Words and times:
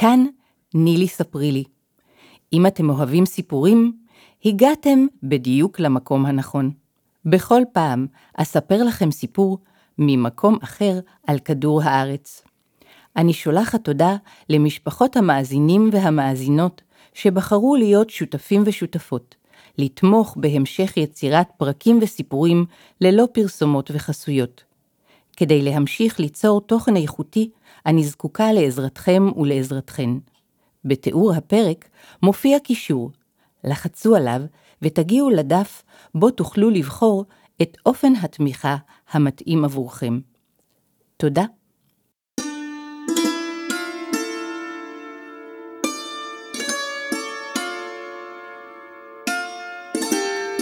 כאן 0.00 0.26
נילי 0.74 1.08
ספרי 1.08 1.52
לי. 1.52 1.64
אם 2.52 2.66
אתם 2.66 2.90
אוהבים 2.90 3.26
סיפורים, 3.26 3.92
הגעתם 4.44 5.06
בדיוק 5.22 5.80
למקום 5.80 6.26
הנכון. 6.26 6.70
בכל 7.24 7.62
פעם 7.72 8.06
אספר 8.34 8.84
לכם 8.84 9.10
סיפור 9.10 9.58
ממקום 9.98 10.58
אחר 10.62 11.00
על 11.26 11.38
כדור 11.38 11.82
הארץ. 11.82 12.42
אני 13.16 13.32
שולחת 13.32 13.84
תודה 13.84 14.16
למשפחות 14.48 15.16
המאזינים 15.16 15.90
והמאזינות 15.92 16.82
שבחרו 17.14 17.76
להיות 17.76 18.10
שותפים 18.10 18.62
ושותפות, 18.66 19.34
לתמוך 19.78 20.36
בהמשך 20.40 20.96
יצירת 20.96 21.48
פרקים 21.56 21.98
וסיפורים 22.02 22.64
ללא 23.00 23.28
פרסומות 23.32 23.90
וחסויות. 23.94 24.64
כדי 25.36 25.62
להמשיך 25.62 26.20
ליצור 26.20 26.60
תוכן 26.60 26.96
איכותי, 26.96 27.50
אני 27.86 28.04
זקוקה 28.04 28.52
לעזרתכם 28.52 29.28
ולעזרתכן. 29.36 30.10
בתיאור 30.84 31.34
הפרק 31.34 31.88
מופיע 32.22 32.58
קישור, 32.58 33.10
לחצו 33.64 34.16
עליו 34.16 34.40
ותגיעו 34.82 35.30
לדף 35.30 35.82
בו 36.14 36.30
תוכלו 36.30 36.70
לבחור 36.70 37.24
את 37.62 37.76
אופן 37.86 38.12
התמיכה 38.22 38.76
המתאים 39.10 39.64
עבורכם. 39.64 40.20
תודה. 41.16 41.44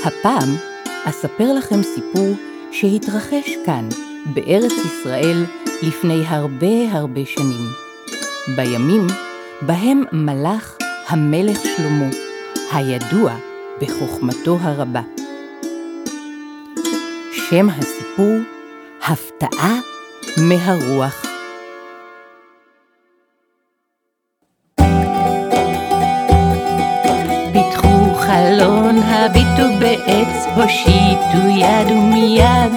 הפעם 0.05 0.49
אספר 1.05 1.53
לכם 1.53 1.83
סיפור 1.83 2.29
שהתרחש 2.73 3.51
כאן, 3.67 3.89
בארץ 4.35 4.73
ישראל, 4.73 5.45
לפני 5.83 6.23
הרבה 6.27 6.93
הרבה 6.93 7.21
שנים. 7.27 7.69
בימים 8.57 9.07
בהם 9.63 10.03
מלך 10.13 10.77
המלך 11.09 11.61
שלמה, 11.77 12.11
הידוע 12.73 13.35
בחוכמתו 13.81 14.59
הרבה. 14.63 15.01
שם 17.33 17.69
הסיפור, 17.71 18.37
הפתעה 19.07 19.79
מהרוח. 20.37 21.25
חלון, 28.19 28.99
הביטו 28.99 29.79
בעץ, 29.81 30.47
הושיטו 30.57 31.49
יד 31.49 31.91
ומיד, 31.91 32.73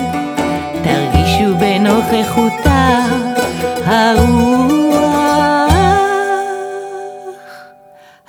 תרגישו 0.84 1.21
בנוכחותה 2.10 2.98
הרוח. 3.86 5.02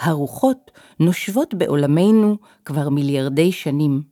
הרוחות 0.00 0.70
נושבות 1.00 1.54
בעולמנו 1.54 2.36
כבר 2.64 2.88
מיליארדי 2.88 3.52
שנים. 3.52 4.02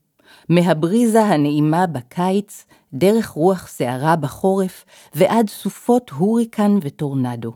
מהבריזה 0.48 1.22
הנעימה 1.22 1.86
בקיץ, 1.86 2.64
דרך 2.94 3.28
רוח 3.28 3.66
סערה 3.66 4.16
בחורף, 4.16 4.84
ועד 5.14 5.48
סופות 5.48 6.10
הוריקן 6.10 6.78
וטורנדו. 6.82 7.52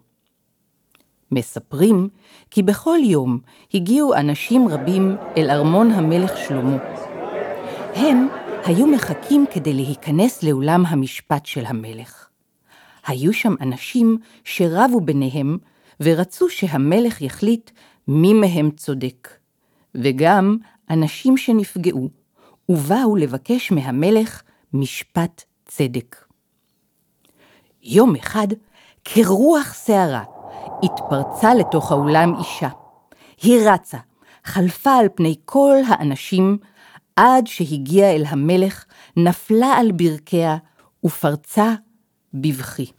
מספרים 1.33 2.09
כי 2.51 2.63
בכל 2.63 2.99
יום 3.03 3.39
הגיעו 3.75 4.15
אנשים 4.15 4.69
רבים 4.69 5.17
אל 5.37 5.51
ארמון 5.51 5.91
המלך 5.91 6.37
שלמה. 6.37 6.77
הם 7.95 8.29
היו 8.65 8.87
מחכים 8.87 9.45
כדי 9.51 9.73
להיכנס 9.73 10.43
לאולם 10.43 10.87
המשפט 10.87 11.47
של 11.47 11.67
המלך. 11.67 12.29
היו 13.07 13.33
שם 13.33 13.55
אנשים 13.61 14.19
שרבו 14.45 15.01
ביניהם 15.01 15.59
ורצו 16.01 16.51
שהמלך 16.51 17.23
יחליט 17.23 17.71
מי 18.09 18.33
מהם 18.33 18.71
צודק, 18.71 19.29
וגם 19.95 20.57
אנשים 20.91 21.37
שנפגעו 21.37 22.09
ובאו 22.69 23.17
לבקש 23.17 23.73
מהמלך 23.73 24.43
משפט 24.73 25.43
צדק. 25.67 26.25
יום 27.83 28.17
אחד, 28.17 28.49
כרוח 29.05 29.75
שערה, 29.87 30.25
התפרצה 30.83 31.55
לתוך 31.55 31.93
האולם 31.93 32.35
אישה. 32.39 32.69
היא 33.43 33.69
רצה, 33.71 33.99
חלפה 34.45 34.95
על 34.95 35.09
פני 35.15 35.35
כל 35.45 35.77
האנשים, 35.87 36.59
עד 37.17 37.47
שהגיעה 37.47 38.17
אל 38.17 38.25
המלך, 38.27 38.85
נפלה 39.17 39.67
על 39.67 39.93
ברכיה 39.93 40.57
ופרצה 41.05 41.75
בבכי. 42.35 42.93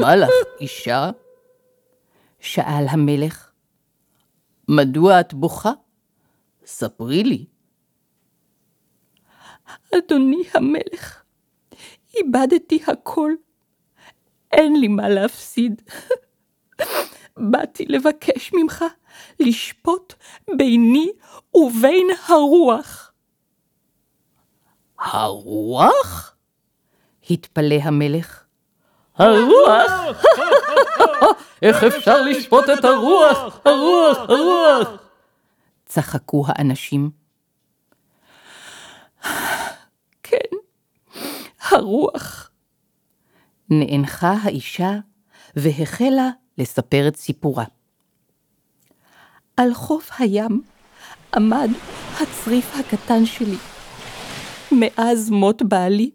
מה 0.00 0.16
לך, 0.16 0.30
אישה? 0.60 1.10
שאל 2.40 2.86
המלך. 2.90 3.50
מדוע 4.68 5.20
את 5.20 5.34
בוכה? 5.34 5.72
ספרי 6.66 7.24
לי. 7.24 7.46
אדוני 9.94 10.42
המלך, 10.54 11.22
איבדתי 12.14 12.82
הכל, 12.86 13.32
אין 14.52 14.80
לי 14.80 14.88
מה 14.88 15.08
להפסיד. 15.08 15.82
באתי 17.36 17.86
לבקש 17.86 18.52
ממך 18.54 18.84
לשפוט 19.40 20.14
ביני 20.56 21.10
ובין 21.54 22.06
הרוח. 22.28 23.12
הרוח? 24.98 26.36
התפלא 27.30 27.74
המלך. 27.82 28.44
הרוח! 29.16 29.90
איך 31.62 31.84
אפשר 31.84 32.22
לשפוט 32.22 32.64
את 32.78 32.84
הרוח? 32.84 33.60
הרוח! 33.64 34.18
הרוח! 34.18 34.88
צחקו 35.86 36.44
האנשים. 36.48 37.10
כן, 40.22 40.56
הרוח. 41.70 42.50
נאנחה 43.70 44.34
האישה 44.42 44.90
והחלה 45.56 46.30
לספר 46.58 47.08
את 47.08 47.16
סיפורה. 47.16 47.64
על 49.56 49.74
חוף 49.74 50.10
הים 50.18 50.62
עמד 51.34 51.70
הצריף 52.20 52.76
הקטן 52.78 53.26
שלי. 53.26 53.56
מאז 54.72 55.30
מות 55.30 55.62
בעלי, 55.62 56.10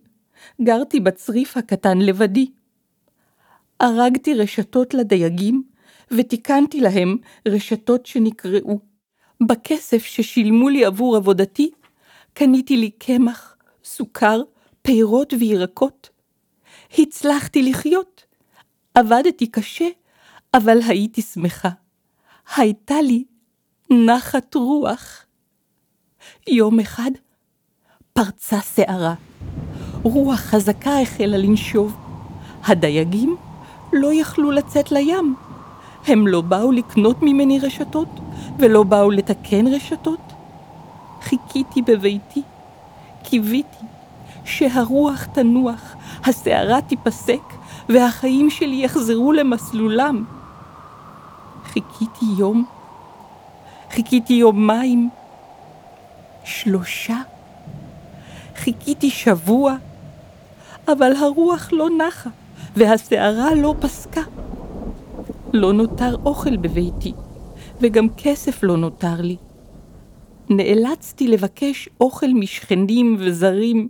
גרתי 0.62 1.00
בצריף 1.00 1.58
הקטן 1.58 1.98
לבדי. 1.98 2.52
הרגתי 3.80 4.34
רשתות 4.34 4.94
לדייגים, 4.94 5.64
ותיקנתי 6.12 6.82
להם 6.82 7.18
רשתות 7.48 8.06
שנקרעו. 8.06 8.80
בכסף 9.48 10.04
ששילמו 10.04 10.70
לי 10.70 10.86
עבור 10.86 11.16
עבודתי, 11.16 11.72
קניתי 12.34 12.78
לי 12.78 12.92
קמח, 12.92 13.58
סוכר, 13.84 14.42
פירות 14.82 15.34
וירקות. 15.40 16.10
הצלחתי 17.00 17.62
לחיות. 17.64 18.26
עבדתי 18.94 19.48
קשה, 19.48 19.88
אבל 20.54 20.80
הייתי 20.88 21.22
שמחה. 21.22 21.70
הייתה 22.56 23.02
לי 23.02 23.24
נחת 23.90 24.56
רוח. 24.56 25.26
יום 26.48 26.80
אחד 26.80 27.12
פרצה 28.14 28.60
סערה. 28.60 29.14
רוח 30.04 30.40
חזקה 30.40 31.02
החלה 31.02 31.38
לנשוב. 31.38 31.96
הדייגים 32.64 33.36
לא 33.94 34.14
יכלו 34.14 34.52
לצאת 34.52 34.92
לים. 34.92 35.36
הם 36.08 36.28
לא 36.28 36.42
באו 36.42 36.72
לקנות 36.72 37.18
ממני 37.22 37.60
רשתות, 37.60 38.08
ולא 38.60 38.84
באו 38.84 39.12
לתקן 39.12 39.68
רשתות. 39.68 40.20
חיכיתי 41.22 41.82
בביתי, 41.82 42.42
קיוויתי 43.24 43.86
שהרוח 44.46 45.26
תנוח, 45.26 45.96
הסערה 46.24 46.82
תיפסק, 46.82 47.42
והחיים 47.90 48.50
שלי 48.50 48.84
יחזרו 48.84 49.34
למסלולם. 49.34 50.37
חיכיתי 51.68 52.26
יום, 52.38 52.66
חיכיתי 53.92 54.34
יומיים, 54.34 55.10
שלושה, 56.44 57.18
חיכיתי 58.56 59.10
שבוע, 59.10 59.76
אבל 60.88 61.16
הרוח 61.16 61.70
לא 61.72 61.90
נחה, 61.90 62.30
והסערה 62.76 63.56
לא 63.56 63.76
פסקה. 63.80 64.22
לא 65.54 65.74
נותר 65.74 66.16
אוכל 66.26 66.58
בביתי, 66.58 67.14
וגם 67.82 68.08
כסף 68.18 68.64
לא 68.64 68.78
נותר 68.78 69.22
לי. 69.22 69.38
נאלצתי 70.50 71.28
לבקש 71.28 71.90
אוכל 72.02 72.28
משכנים 72.34 73.16
וזרים. 73.20 73.88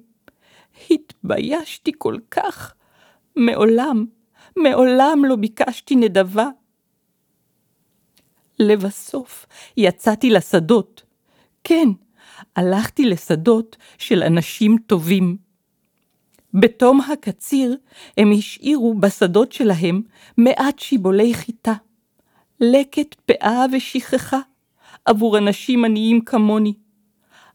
התביישתי 0.91 1.91
כל 1.97 2.15
כך. 2.31 2.74
מעולם, 3.35 4.06
מעולם 4.57 5.25
לא 5.25 5.35
ביקשתי 5.35 5.95
נדבה. 5.95 6.50
לבסוף 8.59 9.45
יצאתי 9.77 10.30
לשדות. 10.30 11.04
כן, 11.63 11.88
הלכתי 12.56 13.06
לשדות 13.06 13.77
של 13.98 14.24
אנשים 14.24 14.77
טובים. 14.88 15.38
בתום 16.54 17.01
הקציר 17.01 17.77
הם 18.18 18.31
השאירו 18.38 18.94
בשדות 18.94 19.51
שלהם 19.51 20.01
מעט 20.38 20.80
שיבולי 20.80 21.33
חיטה, 21.33 21.74
לקט 22.59 23.15
פאה 23.25 23.65
ושכחה 23.71 24.39
עבור 25.06 25.38
אנשים 25.38 25.86
עניים 25.86 26.21
כמוני. 26.21 26.74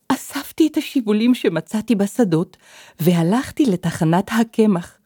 אספתי 0.09 0.67
את 0.67 0.77
השיבולים 0.77 1.35
שמצאתי 1.35 1.95
בשדות 1.95 2.57
והלכתי 3.01 3.67
לתחנת 3.67 4.31
הקמח. 4.41 4.99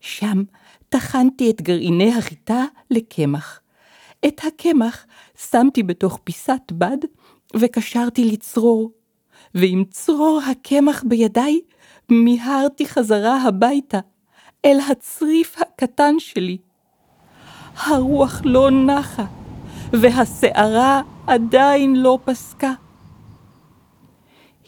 שם 0.00 0.42
טחנתי 0.88 1.50
את 1.50 1.62
גרעיני 1.62 2.14
החיטה 2.14 2.64
לקמח. 2.90 3.60
את 4.26 4.40
הקמח 4.44 5.06
שמתי 5.48 5.82
בתוך 5.82 6.18
פיסת 6.24 6.72
בד 6.72 6.96
וקשרתי 7.56 8.24
לצרור, 8.24 8.90
ועם 9.54 9.84
צרור 9.90 10.40
הקמח 10.50 11.04
בידיי 11.06 11.60
מיהרתי 12.10 12.86
חזרה 12.86 13.42
הביתה, 13.42 13.98
אל 14.64 14.78
הצריף 14.90 15.56
הקטן 15.60 16.14
שלי. 16.18 16.58
הרוח 17.76 18.40
לא 18.44 18.70
נחה, 18.70 19.24
והסערה 19.92 21.02
עדיין 21.26 21.96
לא 21.96 22.18
פסקה. 22.24 22.72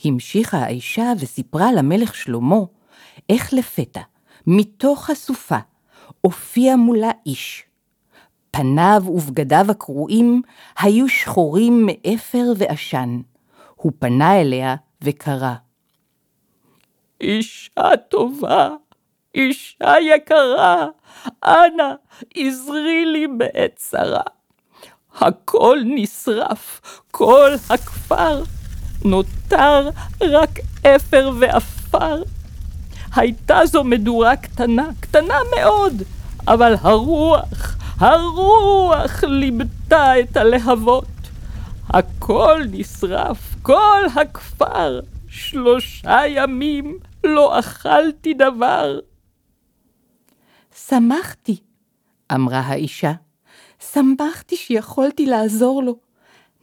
המשיכה 0.05 0.59
האישה 0.59 1.13
וסיפרה 1.19 1.73
למלך 1.73 2.15
שלמה 2.15 2.61
איך 3.29 3.53
לפתע, 3.53 4.01
מתוך 4.47 5.11
הסופה, 5.11 5.59
הופיע 6.21 6.77
מולה 6.77 7.11
איש. 7.27 7.65
פניו 8.57 9.03
ובגדיו 9.09 9.67
הקרועים 9.71 10.43
היו 10.79 11.09
שחורים 11.09 11.87
מאפר 11.87 12.53
ועשן. 12.57 13.21
הוא 13.77 13.93
פנה 13.99 14.41
אליה 14.41 14.75
וקרא. 15.03 15.55
אישה 17.21 17.97
טובה, 18.09 18.69
אישה 19.35 19.95
יקרה, 20.01 20.87
אנא 21.45 21.95
עזרי 22.37 23.05
לי 23.07 23.27
בעת 23.27 23.77
צרה. 23.77 24.23
הכל 25.21 25.79
נשרף, 25.85 26.81
כל 27.11 27.51
הכפר, 27.71 28.43
נותר 29.05 29.89
רק 30.21 30.51
אפר 30.87 31.31
ועפר. 31.41 32.23
הייתה 33.17 33.67
זו 33.67 33.85
מדורה 33.85 34.37
קטנה, 34.37 34.89
קטנה 35.01 35.39
מאוד, 35.57 36.03
אבל 36.49 36.75
הרוח, 36.81 37.77
הרוח 38.03 39.25
ליבתה 39.25 40.21
את 40.21 40.37
הלהבות. 40.37 41.05
הכל 41.89 42.63
נשרף, 42.73 43.55
כל 43.63 44.03
הכפר, 44.15 45.01
שלושה 45.29 46.19
ימים 46.29 46.99
לא 47.25 47.59
אכלתי 47.59 48.35
דבר. 48.35 48.99
שמחתי, 50.89 51.57
אמרה 52.35 52.59
האישה, 52.59 53.13
שמחתי 53.93 54.57
שיכולתי 54.57 55.27
לעזור 55.27 55.83
לו. 55.83 55.97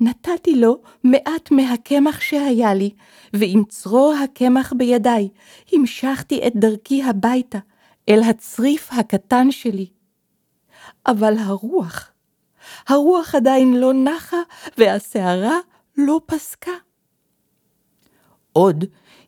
נתתי 0.02 0.56
לו 0.56 0.82
מעט 1.04 1.52
מהקמח 1.52 2.22
שהיה 2.22 2.74
לי, 2.74 2.90
ועם 3.34 3.64
צרור 3.70 4.14
הקמח 4.24 4.74
בידיי, 4.78 5.30
המשכתי 5.74 6.48
את 6.48 6.56
דרכי 6.56 7.04
הביתה, 7.04 7.60
אל 8.10 8.24
הצריף 8.24 8.90
הקטן 8.92 9.52
שלי. 9.52 9.99
אבל 11.07 11.38
הרוח, 11.38 12.12
הרוח 12.88 13.36
עדיין 13.36 13.74
לא 13.80 13.94
נחה, 13.94 14.38
והסערה 14.78 15.57
לא 15.98 16.22
פסקה. 16.25 16.72
עוד 18.54 18.86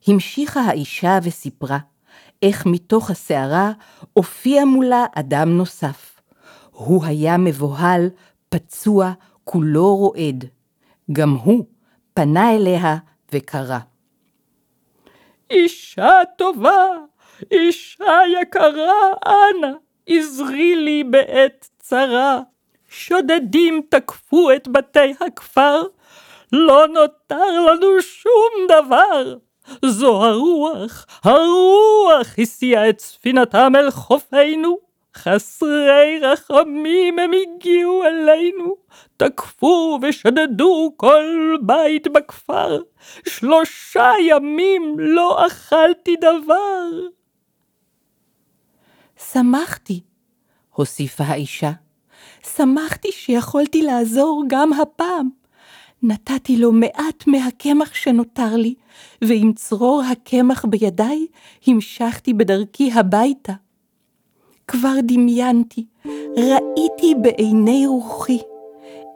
המשיכה 0.07 0.61
האישה 0.61 1.19
וסיפרה 1.23 1.77
איך 2.41 2.65
מתוך 2.65 3.09
הסערה 3.09 3.71
הופיע 4.13 4.65
מולה 4.65 5.05
אדם 5.15 5.49
נוסף. 5.57 6.21
הוא 6.71 7.05
היה 7.05 7.37
מבוהל, 7.37 8.09
פצוע, 8.49 9.11
כולו 9.43 9.95
רועד. 9.95 10.45
גם 11.11 11.31
הוא 11.31 11.65
פנה 12.13 12.55
אליה 12.55 12.97
וקרא. 13.31 13.79
אישה 15.49 16.11
טובה, 16.37 16.87
אישה 17.51 18.13
יקרה, 18.41 18.93
אנא, 19.25 19.71
עזרי 20.07 20.75
לי 20.75 21.03
בעת 21.03 21.69
צרה. 21.79 22.39
שודדים 22.89 23.81
תקפו 23.89 24.51
את 24.51 24.67
בתי 24.67 25.13
הכפר, 25.19 25.83
לא 26.53 26.87
נותר 26.87 27.65
לנו 27.65 28.01
שום 28.01 28.67
דבר. 28.69 29.35
זו 29.85 30.25
הרוח, 30.25 31.05
הרוח 31.23 32.27
הסיעה 32.37 32.89
את 32.89 32.99
ספינתם 32.99 33.73
אל 33.75 33.91
חופינו. 33.91 34.91
חסרי 35.15 36.19
רחמים 36.21 37.19
הם 37.19 37.31
הגיעו 37.33 38.03
אלינו, 38.03 38.75
תקפו 39.17 39.99
ושדדו 40.01 40.93
כל 40.97 41.55
בית 41.61 42.07
בכפר. 42.07 42.81
שלושה 43.27 44.11
ימים 44.19 44.95
לא 44.99 45.47
אכלתי 45.47 46.15
דבר. 46.15 46.89
שמחתי, 49.31 49.99
הוסיפה 50.75 51.23
האישה. 51.23 51.71
שמחתי 52.55 53.11
שיכולתי 53.11 53.81
לעזור 53.81 54.43
גם 54.47 54.73
הפעם. 54.73 55.29
נתתי 56.03 56.57
לו 56.57 56.71
מעט 56.71 57.27
מהקמח 57.27 57.93
שנותר 57.93 58.55
לי, 58.55 58.75
ועם 59.21 59.53
צרור 59.53 60.03
הקמח 60.11 60.65
בידיי 60.65 61.27
המשכתי 61.67 62.33
בדרכי 62.33 62.91
הביתה. 62.93 63.53
כבר 64.67 64.95
דמיינתי, 65.03 65.85
ראיתי 66.37 67.15
בעיני 67.21 67.87
רוחי, 67.87 68.39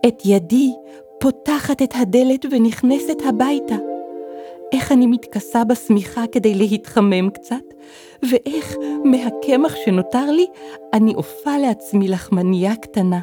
את 0.08 0.22
ידי 0.26 0.72
פותחת 1.20 1.82
את 1.82 1.94
הדלת 1.96 2.46
ונכנסת 2.52 3.18
הביתה. 3.26 3.95
איך 4.72 4.92
אני 4.92 5.08
מתכסה 5.08 5.64
בשמיכה 5.64 6.28
כדי 6.32 6.56
להתחמם 6.56 7.30
קצת, 7.30 7.64
ואיך 8.30 8.78
מהקמח 9.04 9.76
שנותר 9.86 10.32
לי 10.32 10.46
אני 10.94 11.16
אופה 11.16 11.58
לעצמי 11.58 12.08
לחמנייה 12.08 12.76
קטנה. 12.76 13.20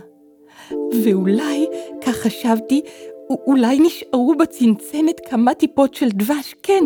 ואולי, 1.04 1.66
כך 2.06 2.16
חשבתי, 2.16 2.82
אולי 3.46 3.78
נשארו 3.78 4.34
בצנצנת 4.34 5.20
כמה 5.30 5.54
טיפות 5.54 5.94
של 5.94 6.08
דבש, 6.08 6.54
כן, 6.62 6.84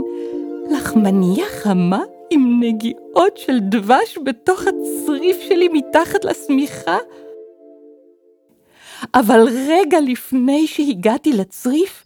לחמנייה 0.71 1.47
חמה 1.47 2.03
עם 2.31 2.61
נגיעות 2.63 3.37
של 3.37 3.59
דבש 3.59 4.19
בתוך 4.25 4.63
הצריף 4.67 5.41
שלי 5.41 5.69
מתחת 5.69 6.25
לשמיכה? 6.25 6.99
אבל 9.15 9.49
רגע 9.69 10.01
לפני 10.01 10.67
שהגעתי 10.67 11.33
לצריף, 11.33 12.06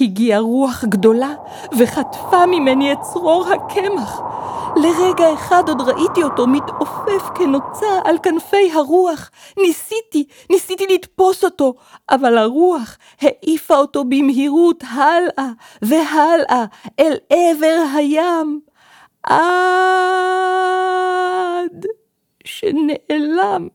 הגיעה 0.00 0.40
רוח 0.40 0.84
גדולה 0.84 1.34
וחטפה 1.78 2.46
ממני 2.46 2.92
את 2.92 3.00
צרור 3.00 3.46
הקמח. 3.48 4.20
לרגע 4.76 5.34
אחד 5.34 5.68
עוד 5.68 5.80
ראיתי 5.80 6.22
אותו 6.22 6.46
מתעופף 6.46 7.30
כנוצה 7.34 8.00
על 8.04 8.16
כנפי 8.22 8.72
הרוח. 8.72 9.30
ניסיתי, 9.56 10.26
ניסיתי 10.50 10.86
לתפוס 10.94 11.44
אותו, 11.44 11.74
אבל 12.10 12.38
הרוח 12.38 12.96
העיפה 13.20 13.76
אותו 13.76 14.04
במהירות 14.04 14.84
הלאה 14.88 15.50
והלאה 15.82 16.64
אל 17.00 17.16
עבר 17.30 17.84
הים. 17.94 18.60
עד 19.22 19.46
שנעלם. 22.44 23.68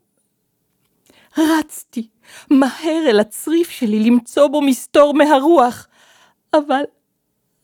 רצתי 1.37 2.07
מהר 2.49 3.03
אל 3.07 3.19
הצריף 3.19 3.69
שלי 3.69 3.99
למצוא 3.99 4.47
בו 4.47 4.61
מסתור 4.61 5.13
מהרוח, 5.13 5.87
אבל 6.53 6.83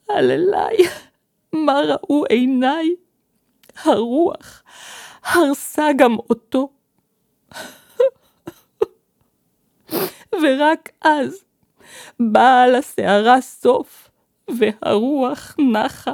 הללי, 0.09 0.77
מה 1.53 1.79
ראו 1.87 2.25
עיניי? 2.29 2.95
הרוח 3.83 4.63
הרסה 5.23 5.87
גם 5.97 6.15
אותו. 6.29 6.69
ורק 10.43 10.89
אז 11.01 11.43
באה 12.19 12.67
לסערה 12.67 13.41
סוף, 13.41 14.09
והרוח 14.59 15.55
נחה. 15.73 16.13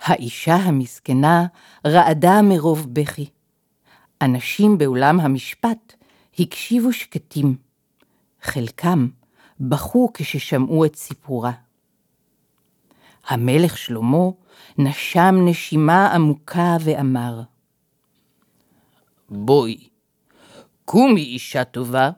האישה 0.00 0.54
המסכנה 0.54 1.46
רעדה 1.86 2.42
מרוב 2.42 2.94
בכי. 2.94 3.30
אנשים 4.22 4.78
באולם 4.78 5.20
המשפט 5.20 5.94
הקשיבו 6.38 6.92
שקטים. 6.92 7.65
חלקם 8.46 9.08
בכו 9.60 10.10
כששמעו 10.14 10.84
את 10.84 10.96
סיפורה. 10.96 11.52
המלך 13.26 13.78
שלמה 13.78 14.30
נשם 14.78 15.34
נשימה 15.46 16.14
עמוקה 16.14 16.76
ואמר, 16.80 17.40
בואי, 19.28 19.88
קומי 20.84 21.22
אישה 21.22 21.64
טובה. 21.64 22.10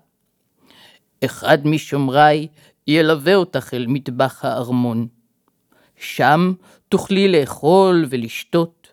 אחד 1.25 1.67
משומריי 1.67 2.49
ילווה 2.87 3.35
אותך 3.35 3.75
אל 3.75 3.87
מטבח 3.89 4.45
הארמון. 4.45 5.09
שם 5.97 6.53
תוכלי 6.89 7.33
לאכול 7.33 8.07
ולשתות. 8.11 8.93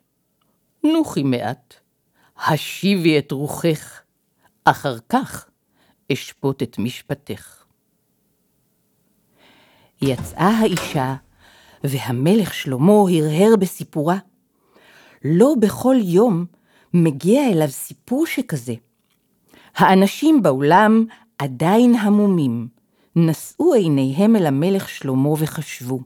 נוחי 0.84 1.24
מעט, 1.24 1.74
השיבי 2.38 3.20
את 3.20 3.32
רוחך, 3.32 4.02
אחר 4.66 4.98
כך 5.10 5.50
אשפוט 6.14 6.64
את 6.64 6.80
משפטך. 6.80 7.66
יצאה 10.02 10.50
האישה, 10.60 11.16
והמלך 11.84 12.54
שלמה 12.54 12.92
הרהר 12.92 13.56
בסיפורה. 13.60 14.18
לא 15.26 15.54
בכל 15.60 15.96
יום 16.04 16.46
מגיע 16.94 17.52
אליו 17.52 17.70
סיפור 17.70 18.26
שכזה. 18.26 18.74
האנשים 19.76 20.44
באולם 20.44 21.06
עדיין 21.38 21.96
המומים, 21.96 22.68
נשאו 23.16 23.74
עיניהם 23.74 24.36
אל 24.36 24.46
המלך 24.46 24.90
שלמה 24.90 25.30
וחשבו, 25.30 26.00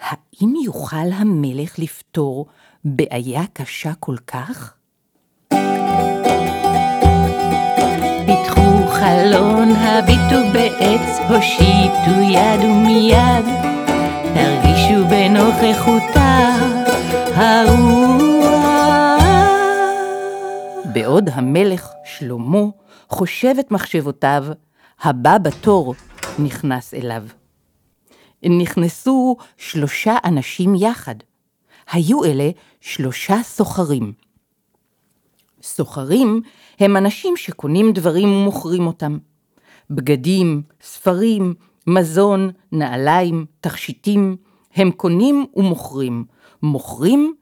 האם 0.00 0.54
יוכל 0.64 1.12
המלך 1.12 1.78
לפתור 1.78 2.46
בעיה 2.84 3.42
קשה 3.52 3.94
כל 3.94 4.16
כך? 4.26 4.77
חלון, 8.90 9.68
הביטו 9.76 10.52
בעץ, 10.52 11.18
הושיטו 11.28 12.20
יד 12.20 12.64
ומיד, 12.64 13.44
תרגישו 14.34 15.08
בנוכחותה 15.08 16.54
הרוח. 17.34 18.48
בעוד 20.92 21.28
המלך 21.32 21.90
שלמה 22.04 22.62
חושב 23.08 23.54
את 23.60 23.70
מחשבותיו, 23.70 24.44
הבא 25.02 25.38
בתור 25.38 25.94
נכנס 26.38 26.94
אליו. 26.94 27.22
נכנסו 28.42 29.36
שלושה 29.56 30.16
אנשים 30.24 30.74
יחד. 30.74 31.14
היו 31.92 32.24
אלה 32.24 32.50
שלושה 32.80 33.42
סוחרים. 33.42 34.27
סוחרים 35.62 36.42
הם 36.78 36.96
אנשים 36.96 37.36
שקונים 37.36 37.92
דברים 37.92 38.32
ומוכרים 38.32 38.86
אותם. 38.86 39.18
בגדים, 39.90 40.62
ספרים, 40.82 41.54
מזון, 41.86 42.50
נעליים, 42.72 43.46
תכשיטים, 43.60 44.36
הם 44.74 44.90
קונים 44.90 45.46
ומוכרים, 45.56 46.24
מוכרים 46.62 47.34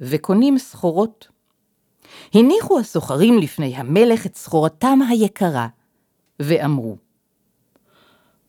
וקונים 0.00 0.58
סחורות. 0.58 1.28
הניחו 2.34 2.78
הסוחרים 2.78 3.38
לפני 3.38 3.76
המלך 3.76 4.26
את 4.26 4.36
סחורתם 4.36 4.98
היקרה, 5.08 5.66
ואמרו, 6.40 6.96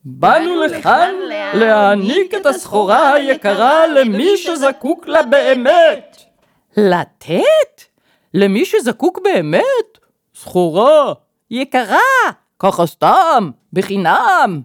באנו 0.04 0.60
לכאן 0.60 1.14
להעניק 1.54 2.34
את 2.34 2.46
הסחורה 2.46 3.12
היקרה 3.12 3.86
למי 3.86 4.36
שזקוק 4.36 5.08
לה 5.08 5.22
באמת. 5.22 6.16
לתת? 6.76 7.95
למי 8.36 8.64
שזקוק 8.64 9.20
באמת? 9.24 9.98
סחורה, 10.34 11.12
יקרה, 11.50 11.98
ככה 12.58 12.86
סתם, 12.86 13.50
בחינם. 13.72 14.62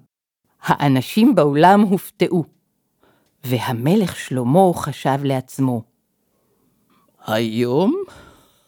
האנשים 0.62 1.36
באולם 1.36 1.82
הופתעו, 1.82 2.44
והמלך 3.44 4.16
שלמה 4.16 4.60
חשב 4.74 5.24
לעצמו, 5.24 5.84
היום 7.28 8.04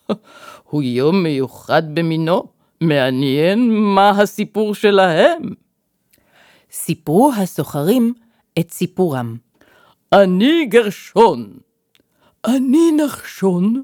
הוא 0.69 0.83
יום 0.83 1.23
מיוחד 1.23 1.95
במינו, 1.95 2.43
מעניין 2.81 3.71
מה 3.73 4.09
הסיפור 4.09 4.75
שלהם. 4.75 5.41
סיפרו 6.71 7.31
הסוחרים 7.37 8.13
את 8.59 8.71
סיפורם. 8.71 9.37
אני 10.13 10.65
גרשון. 10.65 11.57
אני 12.45 12.91
נחשון. 13.05 13.83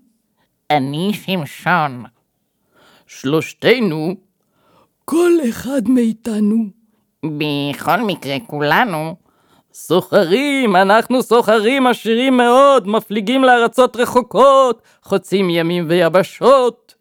אני 0.72 1.12
שמשון. 1.14 2.04
שלושתנו, 3.08 4.16
כל 5.06 5.32
אחד 5.50 5.82
מאיתנו. 5.88 6.66
בכל 7.26 8.02
מקרה, 8.02 8.36
כולנו 8.48 9.16
סוחרים, 9.74 10.76
אנחנו 10.76 11.24
סוחרים 11.24 11.88
עשירים 11.88 12.38
מאוד, 12.38 12.88
מפליגים 12.88 13.44
לארצות 13.44 13.96
רחוקות, 13.96 14.82
חוצים 15.04 15.50
ימים 15.50 15.86
ויבשות. 15.88 16.96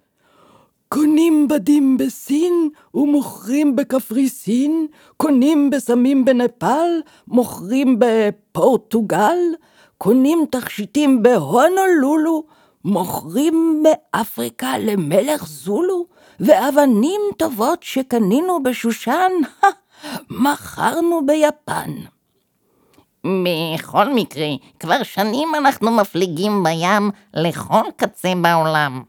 קונים 0.88 1.48
בדים 1.48 1.96
בסין 1.96 2.68
ומוכרים 2.94 3.76
בקפריסין, 3.76 4.86
קונים 5.16 5.70
בסמים 5.70 6.24
בנפאל, 6.24 7.00
מוכרים 7.28 7.98
בפורטוגל, 7.98 9.38
קונים 9.98 10.44
תכשיטים 10.50 11.22
בהונולולו, 11.22 12.44
מוכרים 12.84 13.82
באפריקה 13.82 14.78
למלך 14.78 15.46
זולו, 15.46 16.06
ואבנים 16.40 17.20
טובות 17.36 17.82
שקנינו 17.82 18.62
בשושן, 18.62 19.32
מכרנו 20.30 21.26
ביפן. 21.26 21.90
בכל 23.26 24.14
מקרה, 24.14 24.46
כבר 24.80 25.02
שנים 25.02 25.54
אנחנו 25.54 25.90
מפליגים 25.90 26.64
בים 26.64 27.10
לכל 27.34 27.82
קצה 27.96 28.32
בעולם. 28.42 29.02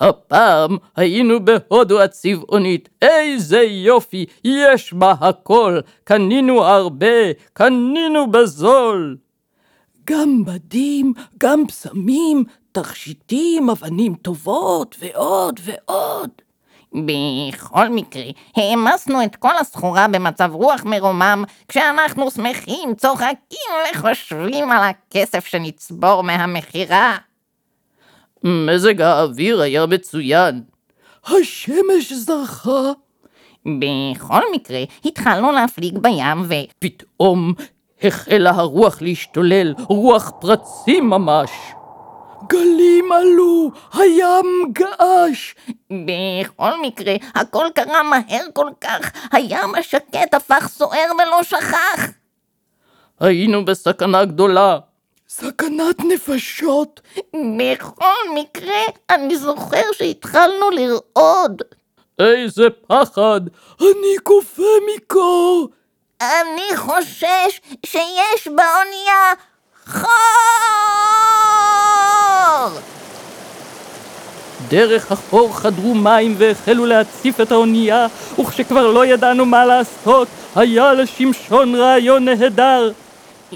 הפעם 0.00 0.76
היינו 0.96 1.44
בהודו 1.44 2.02
הצבעונית, 2.02 2.88
איזה 3.02 3.58
יופי, 3.62 4.26
יש 4.44 4.92
בה 4.92 5.14
הכל, 5.20 5.78
קנינו 6.04 6.64
הרבה, 6.64 7.32
קנינו 7.52 8.30
בזול. 8.30 9.16
גם 10.06 10.44
בדים, 10.44 11.12
גם 11.38 11.66
פסמים, 11.66 12.44
תכשיטים, 12.72 13.70
אבנים 13.70 14.14
טובות, 14.14 14.96
ועוד 14.98 15.60
ועוד. 15.62 16.30
בכל 16.94 17.88
מקרה, 17.88 18.22
העמסנו 18.56 19.24
את 19.24 19.36
כל 19.36 19.58
הסחורה 19.60 20.08
במצב 20.08 20.50
רוח 20.52 20.84
מרומם, 20.84 21.44
כשאנחנו 21.68 22.30
שמחים, 22.30 22.94
צוחקים 22.96 23.70
וחושבים 23.94 24.70
על 24.70 24.82
הכסף 24.82 25.46
שנצבור 25.46 26.22
מהמכירה. 26.22 27.16
מזג 28.44 29.00
האוויר 29.00 29.60
היה 29.60 29.86
מצוין. 29.86 30.62
השמש 31.26 32.12
זרחה. 32.12 32.92
בכל 33.66 34.40
מקרה, 34.54 34.82
התחלנו 35.04 35.52
להפליג 35.52 35.98
בים 35.98 36.42
ו... 36.48 36.54
פתאום 36.78 37.54
החלה 38.04 38.50
הרוח 38.50 39.02
להשתולל, 39.02 39.74
רוח 39.88 40.32
פרצים 40.40 41.10
ממש. 41.10 41.50
גלים 42.48 43.12
עלו, 43.12 43.70
הים 43.92 44.72
געש. 44.72 45.54
בכל 45.90 46.80
מקרה, 46.82 47.14
הכל 47.34 47.66
קרה 47.74 48.02
מהר 48.02 48.44
כל 48.52 48.70
כך, 48.80 49.10
הים 49.32 49.74
השקט 49.78 50.34
הפך 50.34 50.68
סוער 50.68 51.10
ולא 51.18 51.42
שכח. 51.42 52.10
היינו 53.20 53.64
בסכנה 53.64 54.24
גדולה. 54.24 54.78
סכנת 55.28 56.04
נפשות. 56.08 57.00
בכל 57.58 58.34
מקרה, 58.34 58.80
אני 59.10 59.36
זוכר 59.36 59.82
שהתחלנו 59.92 60.70
לרעוד. 60.70 61.62
איזה 62.18 62.70
פחד, 62.86 63.40
אני 63.80 64.18
קופא 64.22 64.62
מקור. 64.96 65.68
אני 66.24 66.76
חושש 66.76 67.60
שיש 67.86 68.48
באונייה 68.48 69.32
חור! 69.86 70.10
דרך 74.68 75.12
החור 75.12 75.56
חדרו 75.56 75.94
מים 75.94 76.34
והחלו 76.38 76.86
להציף 76.86 77.40
את 77.40 77.52
האונייה, 77.52 78.06
וכשכבר 78.40 78.90
לא 78.90 79.06
ידענו 79.06 79.44
מה 79.44 79.64
לעשות, 79.64 80.28
היה 80.56 80.92
לשמשון 80.92 81.74
רעיון 81.74 82.24
נהדר. 82.24 82.92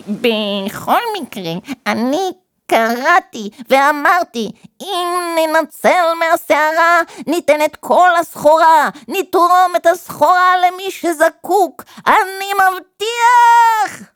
בכל 0.08 1.00
מקרה, 1.20 1.52
אני 1.86 2.30
קראתי 2.70 3.50
ואמרתי, 3.68 4.50
אם 4.80 5.08
ננצל 5.36 6.14
מהסערה, 6.18 7.00
ניתן 7.26 7.64
את 7.64 7.76
כל 7.76 8.08
הסחורה, 8.20 8.88
נתרום 9.08 9.72
את 9.76 9.86
הסחורה 9.86 10.54
למי 10.56 10.90
שזקוק, 10.90 11.84
אני 12.06 12.50
מבטיח! 12.54 14.10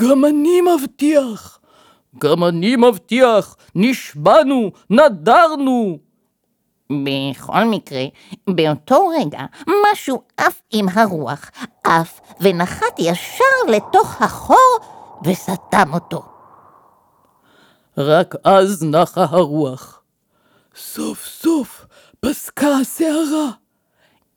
גם 0.00 0.24
אני 0.24 0.60
מבטיח. 0.60 1.58
גם 2.18 2.44
אני 2.44 2.76
מבטיח, 2.76 3.56
נשבענו, 3.74 4.70
נדרנו. 4.90 5.98
בכל 6.90 7.64
מקרה, 7.64 8.04
באותו 8.50 9.08
רגע 9.08 9.40
משהו 9.92 10.22
עף 10.36 10.62
עם 10.72 10.86
הרוח, 10.92 11.50
עף 11.84 12.20
ונחת 12.40 12.98
ישר 12.98 13.44
לתוך 13.68 14.22
החור 14.22 14.78
וסתם 15.24 15.94
אותו. 15.94 16.35
רק 17.98 18.34
אז 18.44 18.84
נחה 18.84 19.26
הרוח. 19.30 20.02
סוף 20.76 21.26
סוף 21.26 21.86
פסקה 22.20 22.76
הסערה. 22.80 23.50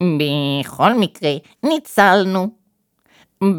בכל 0.04 0.94
מקרה, 0.94 1.32
ניצלנו. 1.64 2.50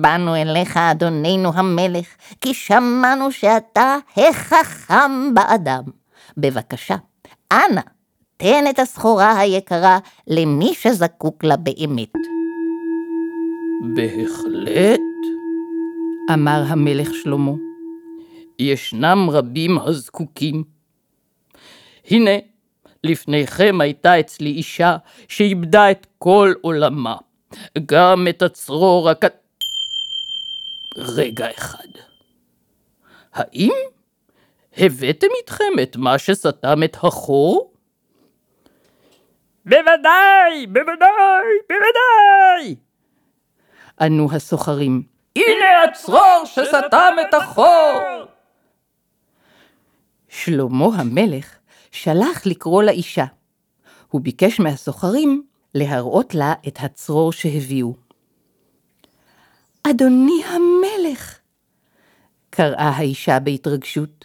באנו 0.01 0.37
אליך, 0.37 0.77
אדוננו 0.77 1.51
המלך, 1.55 2.07
כי 2.41 2.55
שמענו 2.55 3.33
שאתה 3.33 3.97
החכם 4.17 5.35
באדם. 5.35 5.83
בבקשה, 6.37 6.97
אנא, 7.53 7.81
תן 8.37 8.65
את 8.71 8.79
הסחורה 8.79 9.39
היקרה 9.39 9.99
למי 10.27 10.75
שזקוק 10.75 11.45
לה 11.45 11.57
באמת. 11.57 12.13
בהחלט, 13.95 15.01
אמר 16.33 16.65
המלך 16.69 17.15
שלמה. 17.15 17.70
ישנם 18.61 19.29
רבים 19.31 19.79
הזקוקים. 19.79 20.65
הנה, 22.11 22.31
לפניכם 23.05 23.81
הייתה 23.81 24.21
אצלי 24.21 24.51
אישה 24.51 24.97
שאיבדה 25.29 25.91
את 25.91 26.07
כל 26.19 26.53
עולמה, 26.61 27.17
גם 27.87 28.27
את 28.31 28.43
הצרור 28.43 29.11
הק... 29.11 29.25
רגע 30.97 31.51
אחד. 31.51 31.89
האם 33.33 33.73
הבאתם 34.77 35.27
איתכם 35.39 35.73
את 35.83 35.97
מה 35.97 36.19
שסתם 36.19 36.83
את 36.85 36.97
החור? 37.03 37.73
בוודאי, 39.65 40.67
בוודאי, 40.67 41.47
בוודאי! 41.69 42.77
ענו 44.01 44.29
הסוחרים. 44.33 45.03
הנה 45.37 45.83
הצרור 45.85 46.43
שסתם 46.45 47.17
את 47.29 47.35
החור! 47.35 48.20
שלמה 50.45 50.87
המלך 50.97 51.59
שלח 51.91 52.47
לקרוא 52.47 52.83
לאישה. 52.83 53.25
הוא 54.09 54.21
ביקש 54.21 54.61
מהסוחרים 54.61 55.43
להראות 55.75 56.35
לה 56.35 56.55
את 56.69 56.79
הצרור 56.81 57.33
שהביאו. 57.33 57.95
אדוני 59.83 60.45
המלך, 60.45 61.39
קראה 62.51 62.89
האישה 62.89 63.39
בהתרגשות, 63.39 64.25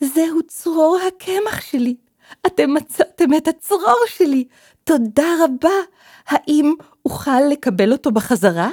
זהו 0.00 0.42
צרור 0.48 0.98
הקמח 1.08 1.60
שלי. 1.60 1.96
אתם 2.46 2.74
מצאתם 2.74 3.34
את 3.36 3.48
הצרור 3.48 4.04
שלי. 4.06 4.44
תודה 4.84 5.28
רבה. 5.44 5.76
האם 6.26 6.74
אוכל 7.04 7.40
לקבל 7.50 7.92
אותו 7.92 8.10
בחזרה? 8.10 8.70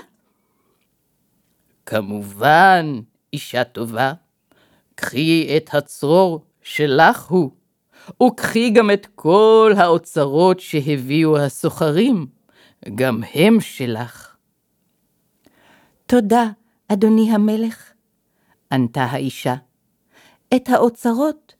כמובן, 1.86 2.86
אישה 3.34 3.64
טובה. 3.64 4.14
קחי 4.96 5.58
את 5.58 5.70
הצרור 5.74 6.46
שלך 6.64 7.24
הוא, 7.24 7.52
וקחי 8.24 8.70
גם 8.70 8.92
את 8.92 9.08
כל 9.16 9.74
האוצרות 9.78 10.60
שהביאו 10.60 11.38
הסוחרים, 11.38 12.28
גם 12.96 13.22
הם 13.34 13.60
שלך. 13.62 14.36
תודה, 16.06 16.50
אדוני 16.88 17.32
המלך, 17.32 17.92
ענתה 18.72 19.04
האישה. 19.04 19.56
את 20.56 20.70
האוצרות 20.70 21.54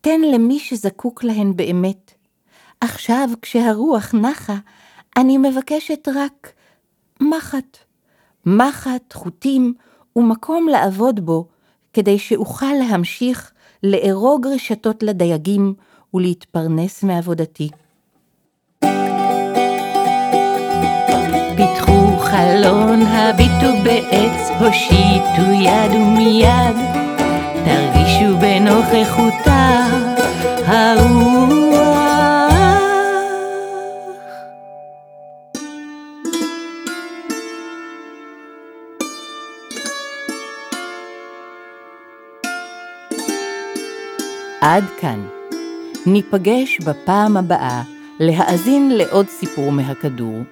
תן 0.00 0.20
למי 0.20 0.58
שזקוק 0.58 1.24
להן 1.24 1.56
באמת. 1.56 2.14
עכשיו, 2.80 3.28
כשהרוח 3.42 4.14
נחה, 4.14 4.56
אני 5.16 5.38
מבקשת 5.38 6.08
רק 6.14 6.52
מחט. 7.20 7.78
מחט, 8.46 9.12
חוטים 9.12 9.74
ומקום 10.16 10.68
לעבוד 10.68 11.20
בו, 11.20 11.48
כדי 11.92 12.18
שאוכל 12.18 12.72
להמשיך 12.80 13.52
לארוג 13.82 14.46
רשתות 14.46 15.02
לדייגים 15.02 15.74
ולהתפרנס 16.14 17.02
מעבודתי. 17.02 17.68
פיתחו 21.56 22.18
חלון, 22.18 23.02
הביטו 23.02 23.82
בעץ, 23.84 24.50
הושיטו 24.60 25.52
יד 25.52 25.92
ומיד, 25.94 26.76
תרגישו 27.64 28.38
בנוכחותה 28.40 29.86
הרוח. 30.66 31.85
עד 44.68 44.84
כאן. 45.00 45.26
ניפגש 46.06 46.78
בפעם 46.80 47.36
הבאה 47.36 47.82
להאזין 48.20 48.90
לעוד 48.90 49.28
סיפור 49.28 49.72
מהכדור. 49.72 50.42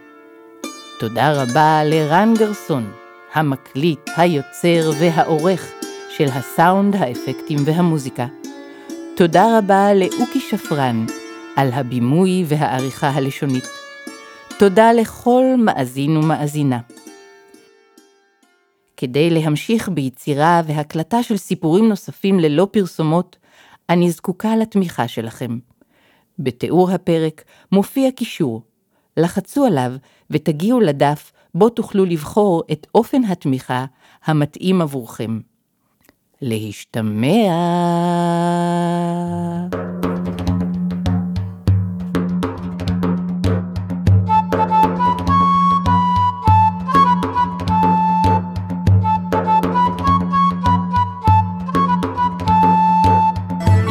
תודה 1.01 1.43
רבה 1.43 1.85
לרן 1.85 2.35
גרסון, 2.39 2.93
המקליט, 3.33 4.11
היוצר 4.17 4.91
והעורך 4.99 5.73
של 6.17 6.25
הסאונד, 6.25 6.97
האפקטים 6.97 7.59
והמוזיקה. 7.65 8.27
תודה 9.17 9.59
רבה 9.59 9.95
לאוקי 9.95 10.41
שפרן 10.41 11.07
על 11.57 11.73
הבימוי 11.73 12.45
והעריכה 12.49 13.09
הלשונית. 13.09 13.69
תודה 14.59 14.93
לכל 14.93 15.45
מאזין 15.59 16.17
ומאזינה. 16.17 16.79
כדי 18.97 19.31
להמשיך 19.31 19.89
ביצירה 19.89 20.63
והקלטה 20.67 21.23
של 21.23 21.37
סיפורים 21.37 21.89
נוספים 21.89 22.41
ללא 22.41 22.69
פרסומות, 22.71 23.37
אני 23.91 24.11
זקוקה 24.11 24.57
לתמיכה 24.57 25.09
שלכם. 25.09 25.59
בתיאור 26.39 26.91
הפרק 26.91 27.45
מופיע 27.73 28.11
קישור. 28.11 28.63
לחצו 29.17 29.65
עליו 29.65 29.93
ותגיעו 30.31 30.81
לדף 30.81 31.33
בו 31.55 31.69
תוכלו 31.69 32.05
לבחור 32.05 32.63
את 32.73 32.87
אופן 32.95 33.25
התמיכה 33.25 33.85
המתאים 34.25 34.83
עבורכם. 34.83 35.41
להשתמע. 36.43 37.29